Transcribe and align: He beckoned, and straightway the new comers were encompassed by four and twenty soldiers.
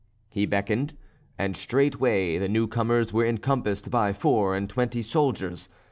He 0.29 0.47
beckoned, 0.47 0.95
and 1.37 1.55
straightway 1.55 2.39
the 2.39 2.49
new 2.49 2.65
comers 2.65 3.13
were 3.13 3.27
encompassed 3.27 3.91
by 3.91 4.13
four 4.13 4.55
and 4.55 4.67
twenty 4.67 5.03
soldiers. 5.03 5.69